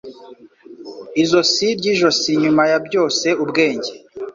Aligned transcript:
Izosi 1.23 1.67
ry'ijosi 1.79 2.29
Nyuma 2.43 2.63
ya 2.71 2.79
byose 2.87 3.27
Ubwenge 3.43 3.91